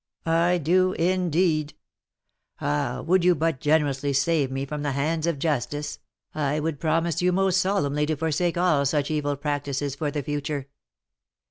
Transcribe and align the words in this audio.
I 0.25 0.57
do, 0.57 0.93
indeed. 0.93 1.75
Ah! 2.59 3.03
would 3.05 3.23
you 3.23 3.35
but 3.35 3.59
generously 3.61 4.13
save 4.13 4.49
me 4.49 4.65
from 4.65 4.81
the 4.81 4.93
hands 4.93 5.27
of 5.27 5.37
justice, 5.37 5.99
I 6.33 6.59
would 6.59 6.79
promise 6.79 7.21
you 7.21 7.31
most 7.31 7.61
solemnly 7.61 8.07
to 8.07 8.15
forsake 8.15 8.57
all 8.57 8.83
such 8.87 9.11
evil 9.11 9.35
practices 9.37 9.93
for 9.93 10.09
the 10.09 10.23
future." 10.23 10.69